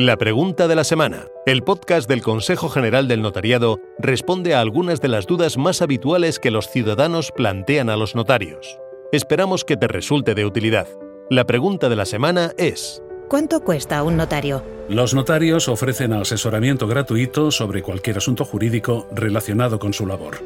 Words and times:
La 0.00 0.16
pregunta 0.16 0.68
de 0.68 0.76
la 0.76 0.84
semana. 0.84 1.26
El 1.44 1.64
podcast 1.64 2.08
del 2.08 2.22
Consejo 2.22 2.68
General 2.68 3.08
del 3.08 3.20
Notariado 3.20 3.80
responde 3.98 4.54
a 4.54 4.60
algunas 4.60 5.00
de 5.00 5.08
las 5.08 5.26
dudas 5.26 5.56
más 5.58 5.82
habituales 5.82 6.38
que 6.38 6.52
los 6.52 6.68
ciudadanos 6.68 7.32
plantean 7.32 7.90
a 7.90 7.96
los 7.96 8.14
notarios. 8.14 8.78
Esperamos 9.10 9.64
que 9.64 9.76
te 9.76 9.88
resulte 9.88 10.36
de 10.36 10.46
utilidad. 10.46 10.86
La 11.30 11.46
pregunta 11.46 11.88
de 11.88 11.96
la 11.96 12.04
semana 12.04 12.52
es... 12.58 13.02
¿Cuánto 13.28 13.58
cuesta 13.64 14.04
un 14.04 14.16
notario? 14.16 14.62
Los 14.88 15.14
notarios 15.14 15.66
ofrecen 15.68 16.12
asesoramiento 16.12 16.86
gratuito 16.86 17.50
sobre 17.50 17.82
cualquier 17.82 18.18
asunto 18.18 18.44
jurídico 18.44 19.08
relacionado 19.10 19.80
con 19.80 19.92
su 19.92 20.06
labor. 20.06 20.36